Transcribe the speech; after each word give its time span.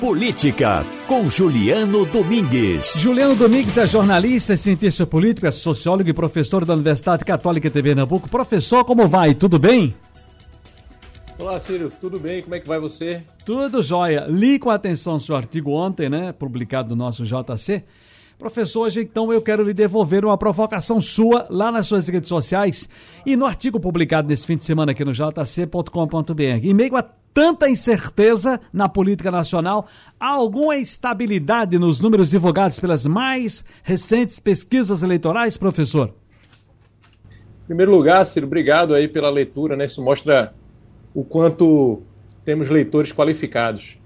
Política, 0.00 0.86
com 1.08 1.28
Juliano 1.28 2.06
Domingues. 2.06 3.00
Juliano 3.00 3.34
Domingues 3.34 3.76
é 3.76 3.84
jornalista, 3.84 4.56
cientista 4.56 5.04
político, 5.04 5.44
é 5.44 5.50
sociólogo 5.50 6.08
e 6.08 6.12
professor 6.12 6.64
da 6.64 6.74
Universidade 6.74 7.24
Católica 7.24 7.68
de 7.68 7.82
Pernambuco. 7.82 8.28
Professor, 8.28 8.84
como 8.84 9.08
vai? 9.08 9.34
Tudo 9.34 9.58
bem? 9.58 9.92
Olá, 11.36 11.58
Ciro, 11.58 11.90
tudo 12.00 12.20
bem? 12.20 12.40
Como 12.42 12.54
é 12.54 12.60
que 12.60 12.68
vai 12.68 12.78
você? 12.78 13.24
Tudo 13.44 13.82
jóia. 13.82 14.24
Li 14.28 14.60
com 14.60 14.70
atenção 14.70 15.18
seu 15.18 15.34
artigo 15.34 15.72
ontem, 15.72 16.08
né? 16.08 16.30
Publicado 16.30 16.94
no 16.94 17.04
nosso 17.04 17.24
JC. 17.24 17.82
Professor, 18.38 18.82
hoje 18.82 19.00
então 19.00 19.32
eu 19.32 19.42
quero 19.42 19.64
lhe 19.64 19.74
devolver 19.74 20.24
uma 20.24 20.38
provocação 20.38 21.00
sua 21.00 21.48
lá 21.50 21.72
nas 21.72 21.88
suas 21.88 22.06
redes 22.06 22.28
sociais 22.28 22.88
e 23.26 23.34
no 23.34 23.44
artigo 23.44 23.80
publicado 23.80 24.28
nesse 24.28 24.46
fim 24.46 24.56
de 24.56 24.64
semana 24.64 24.92
aqui 24.92 25.04
no 25.04 25.12
jc.com.br. 25.12 26.42
Em 26.62 26.72
meio 26.72 26.96
a 26.96 27.02
tanta 27.32 27.68
incerteza 27.68 28.60
na 28.72 28.88
política 28.88 29.30
nacional, 29.30 29.86
alguma 30.18 30.76
estabilidade 30.76 31.78
nos 31.78 32.00
números 32.00 32.30
divulgados 32.30 32.80
pelas 32.80 33.06
mais 33.06 33.64
recentes 33.82 34.40
pesquisas 34.40 35.02
eleitorais, 35.02 35.56
professor? 35.56 36.14
Em 37.64 37.66
primeiro 37.66 37.92
lugar, 37.92 38.24
Ciro, 38.24 38.46
obrigado 38.46 38.94
aí 38.94 39.06
pela 39.06 39.30
leitura, 39.30 39.76
né? 39.76 39.84
Isso 39.84 40.02
mostra 40.02 40.54
o 41.14 41.22
quanto 41.22 42.02
temos 42.44 42.68
leitores 42.68 43.12
qualificados. 43.12 43.98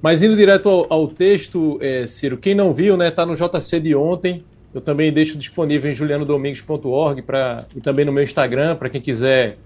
Mas 0.00 0.22
indo 0.22 0.36
direto 0.36 0.68
ao, 0.68 0.86
ao 0.88 1.08
texto, 1.08 1.78
é, 1.82 2.06
Ciro, 2.06 2.38
quem 2.38 2.54
não 2.54 2.72
viu, 2.72 2.96
né, 2.96 3.08
está 3.08 3.26
no 3.26 3.34
JC 3.34 3.80
de 3.80 3.94
ontem. 3.94 4.44
Eu 4.72 4.80
também 4.80 5.12
deixo 5.12 5.36
disponível 5.36 5.90
em 5.90 5.94
julianodomingos.org 5.94 7.24
e 7.74 7.80
também 7.80 8.04
no 8.04 8.12
meu 8.12 8.22
Instagram, 8.22 8.76
para 8.76 8.88
quem 8.88 9.00
quiser 9.00 9.58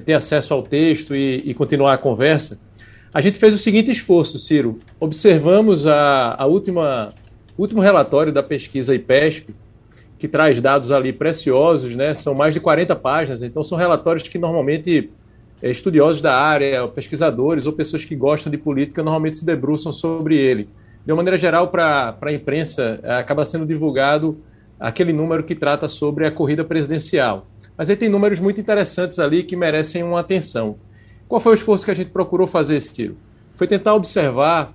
ter 0.00 0.14
acesso 0.14 0.52
ao 0.54 0.62
texto 0.62 1.14
e, 1.14 1.42
e, 1.44 1.54
continuar 1.54 1.94
a 1.94 1.98
conversa, 1.98 2.58
a 3.12 3.20
gente 3.20 3.38
fez 3.38 3.54
o 3.54 3.58
seguinte 3.58 3.90
esforço, 3.90 4.38
Ciro. 4.38 4.80
Observamos 4.98 5.86
a, 5.86 6.34
a 6.36 6.46
última 6.46 7.12
último 7.56 7.80
relatório 7.80 8.32
da 8.32 8.42
pesquisa 8.42 8.94
IPESP, 8.94 9.54
que 10.18 10.26
traz 10.26 10.60
dados 10.60 10.90
ali 10.90 11.12
preciosos, 11.12 11.94
né? 11.94 12.14
São 12.14 12.34
mais 12.34 12.54
de 12.54 12.60
40 12.60 12.96
páginas, 12.96 13.42
então 13.42 13.62
são 13.62 13.78
relatórios 13.78 14.28
que 14.28 14.38
normalmente 14.38 15.10
é, 15.62 15.70
estudiosos 15.70 16.20
da 16.20 16.36
área, 16.36 16.86
pesquisadores 16.88 17.66
ou 17.66 17.72
pessoas 17.72 18.04
que 18.04 18.14
gostam 18.16 18.50
de 18.50 18.58
política 18.58 19.02
normalmente 19.02 19.36
se 19.36 19.44
debruçam 19.46 19.92
sobre 19.92 20.36
ele. 20.36 20.68
De 21.04 21.12
uma 21.12 21.16
maneira 21.16 21.36
geral, 21.36 21.68
para 21.68 22.16
a 22.20 22.32
imprensa, 22.32 23.00
é, 23.02 23.14
acaba 23.14 23.44
sendo 23.44 23.66
divulgado 23.66 24.38
aquele 24.78 25.12
número 25.12 25.44
que 25.44 25.54
trata 25.54 25.86
sobre 25.86 26.26
a 26.26 26.30
corrida 26.30 26.64
presidencial. 26.64 27.46
Mas 27.76 27.90
aí 27.90 27.96
tem 27.96 28.08
números 28.08 28.40
muito 28.40 28.60
interessantes 28.60 29.18
ali 29.18 29.42
que 29.42 29.56
merecem 29.56 30.02
uma 30.02 30.20
atenção. 30.20 30.76
Qual 31.28 31.40
foi 31.40 31.52
o 31.52 31.54
esforço 31.54 31.84
que 31.84 31.90
a 31.90 31.94
gente 31.94 32.10
procurou 32.10 32.46
fazer, 32.46 32.80
Ciro? 32.80 33.16
Foi 33.54 33.66
tentar 33.66 33.94
observar, 33.94 34.74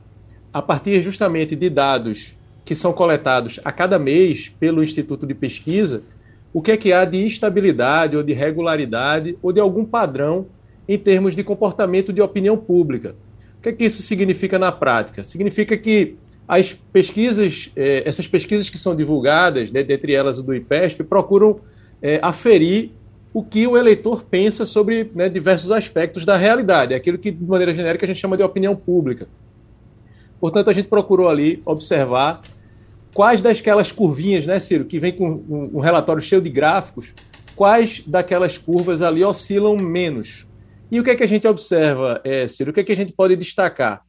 a 0.51 0.61
partir 0.61 1.01
justamente 1.01 1.55
de 1.55 1.69
dados 1.69 2.37
que 2.65 2.75
são 2.75 2.93
coletados 2.93 3.59
a 3.63 3.71
cada 3.71 3.97
mês 3.97 4.49
pelo 4.59 4.83
Instituto 4.83 5.25
de 5.25 5.33
Pesquisa, 5.33 6.03
o 6.51 6.61
que 6.61 6.71
é 6.71 6.77
que 6.77 6.91
há 6.91 7.05
de 7.05 7.23
instabilidade 7.23 8.17
ou 8.17 8.23
de 8.23 8.33
regularidade 8.33 9.37
ou 9.41 9.51
de 9.51 9.59
algum 9.59 9.85
padrão 9.85 10.47
em 10.87 10.97
termos 10.97 11.35
de 11.35 11.43
comportamento 11.43 12.11
de 12.11 12.21
opinião 12.21 12.57
pública. 12.57 13.15
O 13.59 13.61
que 13.61 13.69
é 13.69 13.71
que 13.73 13.85
isso 13.85 14.01
significa 14.01 14.57
na 14.57 14.71
prática? 14.71 15.23
Significa 15.23 15.77
que 15.77 16.15
as 16.47 16.73
pesquisas, 16.73 17.71
eh, 17.75 18.01
essas 18.05 18.27
pesquisas 18.27 18.69
que 18.69 18.77
são 18.77 18.95
divulgadas, 18.95 19.71
né, 19.71 19.83
dentre 19.83 20.13
elas 20.13 20.39
o 20.39 20.43
do 20.43 20.55
IPESP, 20.55 21.03
procuram 21.03 21.57
é, 22.01 22.19
aferir 22.21 22.91
o 23.33 23.43
que 23.43 23.67
o 23.67 23.77
eleitor 23.77 24.23
pensa 24.23 24.65
sobre 24.65 25.11
né, 25.13 25.29
diversos 25.29 25.71
aspectos 25.71 26.25
da 26.25 26.35
realidade, 26.35 26.93
é 26.93 26.97
aquilo 26.97 27.17
que, 27.17 27.31
de 27.31 27.43
maneira 27.43 27.73
genérica, 27.73 28.05
a 28.05 28.07
gente 28.07 28.19
chama 28.19 28.35
de 28.35 28.43
opinião 28.43 28.75
pública. 28.75 29.27
Portanto, 30.39 30.69
a 30.69 30.73
gente 30.73 30.87
procurou 30.87 31.29
ali 31.29 31.61
observar 31.65 32.41
quais 33.13 33.41
daquelas 33.41 33.91
curvinhas, 33.91 34.47
né, 34.47 34.57
Ciro, 34.59 34.85
que 34.85 34.99
vem 34.99 35.11
com 35.11 35.43
um 35.49 35.79
relatório 35.79 36.21
cheio 36.21 36.41
de 36.41 36.49
gráficos, 36.49 37.13
quais 37.55 38.01
daquelas 38.05 38.57
curvas 38.57 39.01
ali 39.01 39.23
oscilam 39.23 39.75
menos. 39.75 40.47
E 40.91 40.99
o 40.99 41.03
que 41.03 41.11
é 41.11 41.15
que 41.15 41.23
a 41.23 41.27
gente 41.27 41.47
observa, 41.47 42.19
é, 42.23 42.47
Ciro? 42.47 42.71
O 42.71 42.73
que 42.73 42.79
é 42.79 42.83
que 42.83 42.91
a 42.91 42.95
gente 42.95 43.13
pode 43.13 43.35
destacar? 43.35 44.01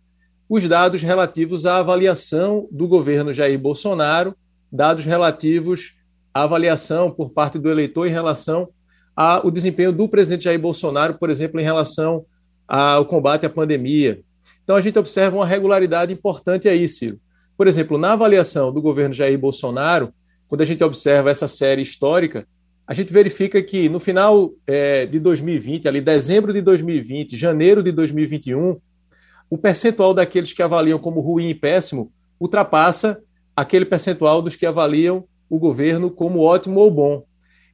Os 0.48 0.66
dados 0.66 1.02
relativos 1.02 1.66
à 1.66 1.76
avaliação 1.76 2.66
do 2.70 2.88
governo 2.88 3.32
Jair 3.32 3.58
Bolsonaro, 3.58 4.34
dados 4.72 5.04
relativos 5.04 5.94
a 6.32 6.42
avaliação 6.42 7.10
por 7.10 7.30
parte 7.30 7.58
do 7.58 7.70
eleitor 7.70 8.06
em 8.06 8.10
relação 8.10 8.68
ao 9.14 9.50
desempenho 9.50 9.92
do 9.92 10.08
presidente 10.08 10.44
Jair 10.44 10.60
Bolsonaro, 10.60 11.14
por 11.14 11.30
exemplo, 11.30 11.60
em 11.60 11.64
relação 11.64 12.24
ao 12.66 13.04
combate 13.04 13.44
à 13.44 13.50
pandemia. 13.50 14.20
Então, 14.62 14.76
a 14.76 14.80
gente 14.80 14.98
observa 14.98 15.36
uma 15.36 15.46
regularidade 15.46 16.12
importante 16.12 16.68
aí, 16.68 16.86
Ciro. 16.86 17.18
Por 17.56 17.66
exemplo, 17.66 17.98
na 17.98 18.12
avaliação 18.12 18.72
do 18.72 18.80
governo 18.80 19.12
Jair 19.12 19.38
Bolsonaro, 19.38 20.12
quando 20.48 20.62
a 20.62 20.64
gente 20.64 20.82
observa 20.82 21.30
essa 21.30 21.46
série 21.46 21.82
histórica, 21.82 22.46
a 22.86 22.94
gente 22.94 23.12
verifica 23.12 23.62
que 23.62 23.88
no 23.88 24.00
final 24.00 24.50
é, 24.66 25.06
de 25.06 25.20
2020, 25.20 25.86
ali 25.86 26.00
dezembro 26.00 26.52
de 26.52 26.60
2020, 26.60 27.36
janeiro 27.36 27.82
de 27.82 27.92
2021, 27.92 28.80
o 29.48 29.58
percentual 29.58 30.14
daqueles 30.14 30.52
que 30.52 30.62
avaliam 30.62 30.98
como 30.98 31.20
ruim 31.20 31.50
e 31.50 31.54
péssimo 31.54 32.12
ultrapassa 32.40 33.20
aquele 33.54 33.84
percentual 33.84 34.40
dos 34.40 34.56
que 34.56 34.64
avaliam 34.64 35.24
o 35.50 35.58
governo 35.58 36.10
como 36.10 36.40
ótimo 36.40 36.80
ou 36.80 36.90
bom. 36.90 37.24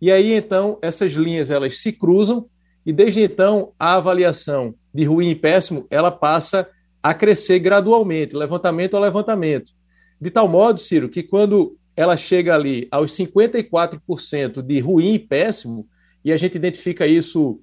E 0.01 0.11
aí 0.11 0.33
então 0.33 0.79
essas 0.83 1.13
linhas 1.13 1.51
elas 1.51 1.79
se 1.79 1.93
cruzam 1.93 2.47
e 2.85 2.93
desde 2.93 3.23
então 3.23 3.73
a 3.79 3.95
avaliação 3.95 4.75
de 4.93 5.05
ruim 5.05 5.29
e 5.29 5.35
péssimo 5.35 5.87
ela 5.91 6.11
passa 6.11 6.69
a 7.03 7.15
crescer 7.15 7.61
gradualmente, 7.61 8.35
levantamento 8.35 8.97
a 8.97 9.01
levantamento. 9.01 9.73
De 10.21 10.31
tal 10.31 10.49
modo, 10.49 10.81
Ciro, 10.81 11.09
que 11.09 11.23
quando 11.23 11.77
ela 11.97 12.17
chega 12.17 12.55
ali 12.55 12.89
aos 12.91 13.13
54% 13.13 14.63
de 14.63 14.81
ruim 14.81 15.15
e 15.15 15.19
péssimo, 15.19 15.87
e 16.25 16.33
a 16.33 16.37
gente 16.37 16.57
identifica 16.57 17.07
isso 17.07 17.61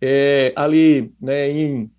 é, 0.00 0.52
ali 0.56 1.12
né, 1.20 1.50
em 1.50 1.90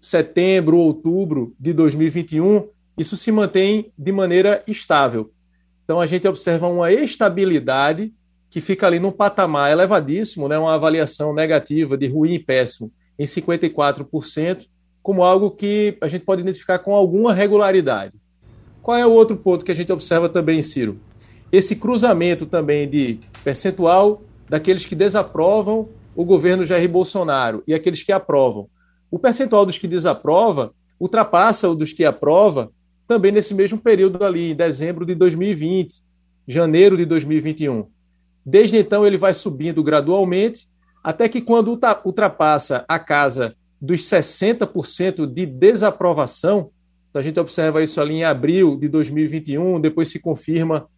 setembro, 0.00 0.78
outubro 0.78 1.54
de 1.58 1.72
2021, 1.72 2.68
isso 2.96 3.16
se 3.16 3.32
mantém 3.32 3.92
de 3.98 4.12
maneira 4.12 4.62
estável. 4.66 5.32
Então 5.86 6.00
a 6.00 6.06
gente 6.06 6.26
observa 6.26 6.66
uma 6.66 6.92
estabilidade 6.92 8.12
que 8.50 8.60
fica 8.60 8.88
ali 8.88 8.98
num 8.98 9.12
patamar 9.12 9.70
elevadíssimo, 9.70 10.48
né, 10.48 10.58
uma 10.58 10.74
avaliação 10.74 11.32
negativa 11.32 11.96
de 11.96 12.08
ruim 12.08 12.34
e 12.34 12.38
péssimo 12.40 12.90
em 13.16 13.22
54%, 13.22 14.66
como 15.00 15.22
algo 15.22 15.48
que 15.48 15.96
a 16.00 16.08
gente 16.08 16.24
pode 16.24 16.42
identificar 16.42 16.80
com 16.80 16.92
alguma 16.92 17.32
regularidade. 17.32 18.14
Qual 18.82 18.96
é 18.96 19.06
o 19.06 19.12
outro 19.12 19.36
ponto 19.36 19.64
que 19.64 19.70
a 19.70 19.74
gente 19.74 19.92
observa 19.92 20.28
também, 20.28 20.60
Ciro? 20.60 20.98
Esse 21.52 21.76
cruzamento 21.76 22.46
também 22.46 22.88
de 22.88 23.20
percentual 23.44 24.24
daqueles 24.48 24.84
que 24.84 24.96
desaprovam 24.96 25.88
o 26.16 26.24
governo 26.24 26.64
Jair 26.64 26.88
Bolsonaro 26.88 27.62
e 27.64 27.72
aqueles 27.72 28.02
que 28.02 28.10
aprovam. 28.10 28.68
O 29.08 29.20
percentual 29.20 29.64
dos 29.64 29.78
que 29.78 29.86
desaprova 29.86 30.72
ultrapassa 30.98 31.68
o 31.68 31.76
dos 31.76 31.92
que 31.92 32.04
aprova 32.04 32.72
também 33.06 33.32
nesse 33.32 33.54
mesmo 33.54 33.78
período 33.78 34.24
ali, 34.24 34.50
em 34.50 34.56
dezembro 34.56 35.06
de 35.06 35.14
2020, 35.14 36.02
janeiro 36.46 36.96
de 36.96 37.04
2021. 37.04 37.86
Desde 38.44 38.76
então, 38.76 39.06
ele 39.06 39.16
vai 39.16 39.34
subindo 39.34 39.82
gradualmente, 39.82 40.68
até 41.02 41.28
que, 41.28 41.40
quando 41.40 41.78
ultrapassa 42.04 42.84
a 42.88 42.98
casa 42.98 43.54
dos 43.80 44.02
60% 44.02 45.26
de 45.26 45.46
desaprovação, 45.46 46.70
então 47.10 47.20
a 47.20 47.22
gente 47.22 47.40
observa 47.40 47.82
isso 47.82 48.00
ali 48.00 48.14
em 48.14 48.24
abril 48.24 48.76
de 48.76 48.88
2021, 48.88 49.80
depois 49.80 50.08
se 50.08 50.18
confirma 50.18 50.88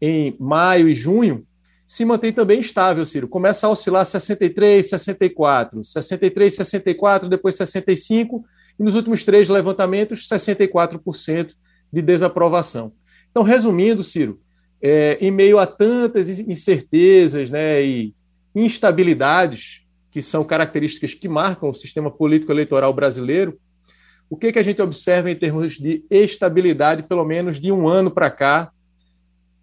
em 0.00 0.36
maio 0.38 0.88
e 0.88 0.94
junho, 0.94 1.44
se 1.86 2.04
mantém 2.04 2.32
também 2.32 2.58
estável, 2.58 3.04
Ciro. 3.06 3.28
Começa 3.28 3.66
a 3.66 3.70
oscilar 3.70 4.04
63, 4.04 4.88
64, 4.88 5.84
63, 5.84 6.54
64, 6.54 7.28
depois 7.28 7.54
65, 7.54 8.44
e 8.78 8.82
nos 8.82 8.94
últimos 8.94 9.24
três 9.24 9.48
levantamentos, 9.48 10.28
64% 10.28 11.54
de 11.92 12.02
desaprovação. 12.02 12.92
Então, 13.30 13.42
resumindo, 13.42 14.04
Ciro, 14.04 14.40
é, 14.80 15.18
em 15.20 15.30
meio 15.30 15.58
a 15.58 15.66
tantas 15.66 16.28
incertezas 16.28 17.50
né, 17.50 17.84
e 17.84 18.14
instabilidades 18.54 19.82
que 20.10 20.20
são 20.22 20.44
características 20.44 21.14
que 21.14 21.28
marcam 21.28 21.68
o 21.68 21.74
sistema 21.74 22.10
político-eleitoral 22.10 22.92
brasileiro, 22.92 23.58
o 24.28 24.36
que, 24.36 24.50
que 24.50 24.58
a 24.58 24.62
gente 24.62 24.82
observa 24.82 25.30
em 25.30 25.36
termos 25.36 25.74
de 25.74 26.04
estabilidade, 26.10 27.02
pelo 27.02 27.24
menos 27.24 27.60
de 27.60 27.70
um 27.70 27.86
ano 27.86 28.10
para 28.10 28.30
cá, 28.30 28.70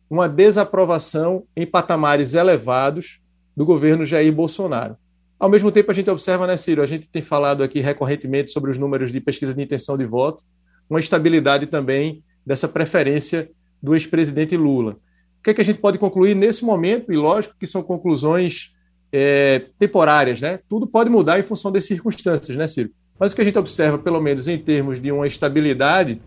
uma 0.10 0.30
desaprovação 0.30 1.44
em 1.56 1.66
patamares 1.66 2.34
elevados 2.34 3.20
do 3.56 3.66
governo 3.66 4.06
Jair 4.06 4.32
Bolsonaro. 4.32 4.96
Ao 5.44 5.50
mesmo 5.50 5.70
tempo, 5.74 5.92
a 5.92 5.94
gente 5.94 6.10
observa, 6.10 6.48
né, 6.48 6.56
Ciro? 6.56 6.82
A 6.82 6.86
gente 6.86 7.10
tem 7.10 7.22
falado 7.22 7.64
aqui 7.64 7.82
recorrentemente 7.82 8.50
sobre 8.50 8.72
os 8.72 8.78
números 8.78 9.12
de 9.12 9.20
pesquisa 9.20 9.54
de 9.54 9.62
intenção 9.62 9.98
de 9.98 10.06
voto, 10.06 10.42
uma 10.90 11.02
estabilidade 11.02 11.68
também 11.68 12.24
dessa 12.46 12.66
preferência 12.66 13.50
do 13.82 13.94
ex-presidente 13.94 14.56
Lula. 14.56 14.94
O 14.94 15.44
que, 15.44 15.50
é 15.50 15.54
que 15.54 15.60
a 15.60 15.66
gente 15.66 15.80
pode 15.80 15.98
concluir 15.98 16.34
nesse 16.34 16.64
momento? 16.64 17.12
E 17.12 17.18
lógico 17.18 17.58
que 17.60 17.66
são 17.66 17.84
conclusões 17.84 18.72
é, 19.12 19.66
temporárias, 19.78 20.40
né? 20.40 20.62
Tudo 20.70 20.88
pode 20.88 21.10
mudar 21.10 21.38
em 21.38 21.44
função 21.44 21.74
das 21.74 21.84
circunstâncias, 21.84 22.56
né, 22.58 22.66
Ciro? 22.66 22.92
Mas 23.20 23.34
o 23.34 23.36
que 23.36 23.42
a 23.42 23.46
gente 23.46 23.60
observa, 23.60 23.98
pelo 23.98 24.22
menos 24.22 24.48
em 24.48 24.58
termos 24.58 24.98
de 24.98 25.12
uma 25.12 25.28
estabilidade, 25.28 26.22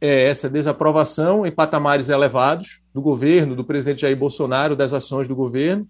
é 0.00 0.28
essa 0.28 0.48
desaprovação 0.48 1.44
em 1.44 1.50
patamares 1.50 2.08
elevados 2.08 2.80
do 2.94 3.02
governo, 3.02 3.56
do 3.56 3.64
presidente 3.64 4.02
Jair 4.02 4.16
Bolsonaro, 4.16 4.76
das 4.76 4.92
ações 4.92 5.26
do 5.26 5.34
governo, 5.34 5.88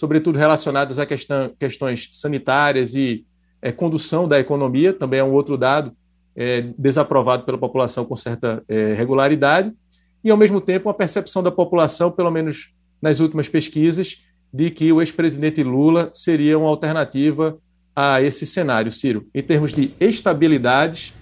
sobretudo 0.00 0.38
relacionadas 0.38 0.98
a 0.98 1.04
questão, 1.04 1.52
questões 1.58 2.08
sanitárias 2.10 2.94
e 2.94 3.22
é, 3.60 3.70
condução 3.70 4.26
da 4.26 4.40
economia, 4.40 4.94
também 4.94 5.20
é 5.20 5.24
um 5.24 5.34
outro 5.34 5.58
dado 5.58 5.92
é, 6.34 6.62
desaprovado 6.78 7.44
pela 7.44 7.58
população 7.58 8.06
com 8.06 8.16
certa 8.16 8.62
é, 8.66 8.94
regularidade, 8.94 9.70
e 10.24 10.30
ao 10.30 10.38
mesmo 10.38 10.58
tempo 10.58 10.88
uma 10.88 10.94
percepção 10.94 11.42
da 11.42 11.50
população, 11.50 12.10
pelo 12.10 12.30
menos 12.30 12.72
nas 13.02 13.20
últimas 13.20 13.46
pesquisas, 13.46 14.24
de 14.50 14.70
que 14.70 14.90
o 14.90 15.02
ex-presidente 15.02 15.62
Lula 15.62 16.10
seria 16.14 16.58
uma 16.58 16.68
alternativa 16.68 17.58
a 17.94 18.22
esse 18.22 18.46
cenário, 18.46 18.90
Ciro. 18.90 19.26
Em 19.34 19.42
termos 19.42 19.70
de 19.70 19.92
estabilidades, 20.00 21.12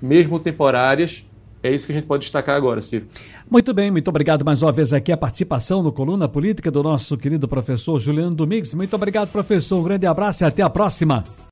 mesmo 0.00 0.40
temporárias, 0.40 1.22
é 1.62 1.74
isso 1.74 1.86
que 1.86 1.92
a 1.92 1.94
gente 1.94 2.06
pode 2.06 2.22
destacar 2.22 2.56
agora, 2.56 2.82
Ciro. 2.82 3.06
Muito 3.50 3.72
bem, 3.72 3.90
muito 3.90 4.08
obrigado 4.08 4.44
mais 4.44 4.62
uma 4.62 4.72
vez 4.72 4.92
aqui 4.92 5.12
a 5.12 5.16
participação 5.16 5.82
no 5.82 5.92
Coluna 5.92 6.28
Política 6.28 6.70
do 6.70 6.82
nosso 6.82 7.16
querido 7.16 7.46
professor 7.46 7.98
Juliano 8.00 8.34
Domingues. 8.34 8.74
Muito 8.74 8.94
obrigado, 8.94 9.30
professor. 9.30 9.78
Um 9.78 9.82
grande 9.82 10.06
abraço 10.06 10.42
e 10.42 10.46
até 10.46 10.62
a 10.62 10.70
próxima. 10.70 11.22